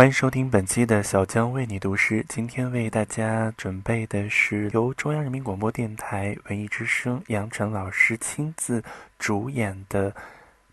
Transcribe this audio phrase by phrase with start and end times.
[0.00, 2.24] 欢迎收听本期的小江为你读诗。
[2.26, 8.82] 今天为大家准备的是由中央人民广播电台文艺之声杨晨老师亲自
[9.18, 10.16] 主演的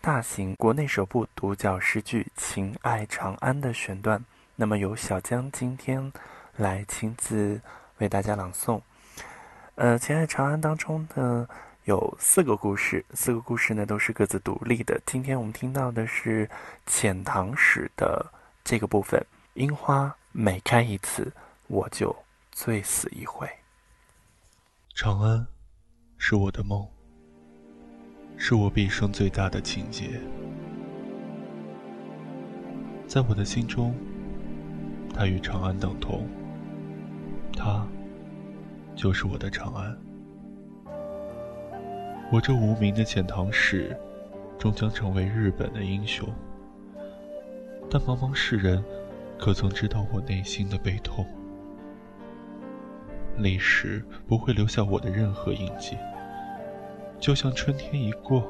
[0.00, 4.24] 大型国内首部独角诗剧《情爱长安》的选段。
[4.56, 6.10] 那么由小江今天
[6.56, 7.60] 来亲自
[7.98, 8.80] 为大家朗诵。
[9.74, 11.46] 呃，《情爱长安》当中呢
[11.84, 14.98] 有四个故事，四个故事呢都是各自独立的。
[15.04, 16.48] 今天我们听到的是
[16.88, 18.24] 遣唐使的。
[18.70, 19.20] 这个部分，
[19.54, 21.32] 樱花每开一次，
[21.66, 22.14] 我就
[22.52, 23.44] 醉死一回。
[24.94, 25.44] 长安，
[26.18, 26.86] 是我的梦，
[28.36, 30.20] 是我毕生最大的情结。
[33.08, 33.92] 在我的心中，
[35.12, 36.28] 它与长安等同，
[37.52, 37.84] 它
[38.94, 39.98] 就是我的长安。
[42.30, 43.98] 我这无名的遣唐使，
[44.60, 46.32] 终将成为日本的英雄。
[47.92, 48.84] 但茫茫世人，
[49.36, 51.26] 可曾知道我内心的悲痛？
[53.36, 55.98] 历史不会留下我的任何印记，
[57.18, 58.48] 就像春天一过，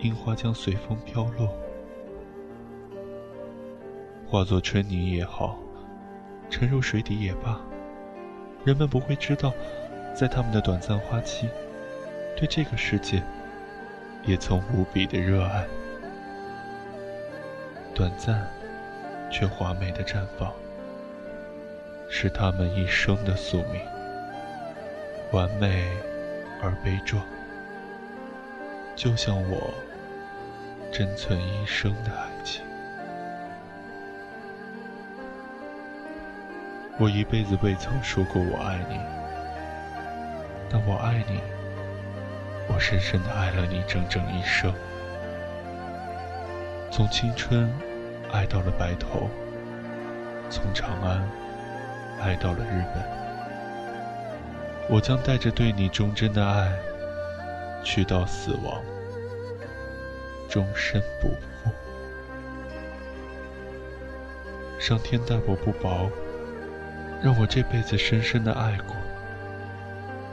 [0.00, 1.48] 樱花将随风飘落，
[4.26, 5.56] 化作春泥也好，
[6.50, 7.60] 沉入水底也罢，
[8.64, 9.52] 人们不会知道，
[10.16, 11.46] 在他们的短暂花期，
[12.36, 13.22] 对这个世界，
[14.24, 15.64] 也曾无比的热爱。
[17.96, 18.46] 短暂，
[19.30, 20.52] 却华美的绽放，
[22.10, 23.80] 是他们一生的宿命。
[25.32, 25.88] 完美
[26.62, 27.24] 而悲壮，
[28.94, 29.72] 就像我
[30.92, 32.62] 珍存一生的爱情。
[36.98, 39.00] 我一辈子未曾说过我爱你，
[40.68, 41.40] 但我爱你，
[42.68, 44.70] 我深深的爱了你整整一生。
[46.88, 47.70] 从青春
[48.32, 49.28] 爱到了白头，
[50.50, 51.28] 从长安
[52.20, 53.02] 爱到了日本，
[54.90, 56.72] 我将带着对你忠贞的爱，
[57.82, 58.82] 去到死亡，
[60.48, 61.70] 终身不负。
[64.78, 66.10] 上天待我不薄，
[67.22, 68.94] 让我这辈子深深的爱过。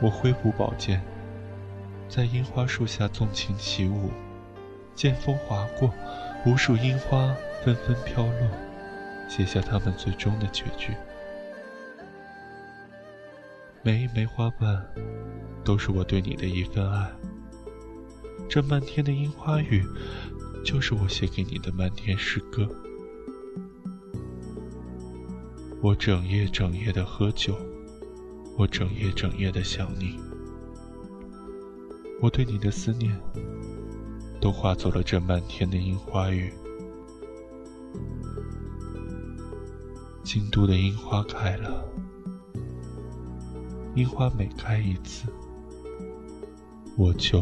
[0.00, 1.00] 我挥舞宝剑，
[2.08, 4.10] 在樱花树下纵情起舞，
[4.94, 5.92] 剑锋划过。
[6.44, 7.32] 无数樱花
[7.62, 8.48] 纷纷飘落，
[9.28, 10.92] 写下他们最终的结局。
[13.80, 14.84] 每一枚花瓣，
[15.62, 17.08] 都是我对你的一份爱。
[18.48, 19.84] 这漫天的樱花雨，
[20.64, 22.68] 就是我写给你的漫天诗歌。
[25.80, 27.56] 我整夜整夜的喝酒，
[28.58, 30.18] 我整夜整夜的想你。
[32.20, 33.16] 我对你的思念。
[34.42, 36.52] 都化作了这漫天的樱花雨。
[40.24, 41.84] 京都的樱花开了，
[43.94, 45.28] 樱花每开一次，
[46.96, 47.40] 我就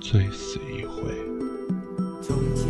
[0.00, 1.02] 醉死一回。
[2.22, 2.68] 从前、